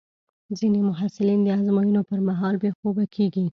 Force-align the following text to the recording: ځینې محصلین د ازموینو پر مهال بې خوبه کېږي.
ځینې 0.57 0.79
محصلین 0.89 1.39
د 1.43 1.47
ازموینو 1.57 2.01
پر 2.09 2.19
مهال 2.27 2.55
بې 2.61 2.71
خوبه 2.79 3.05
کېږي. 3.15 3.45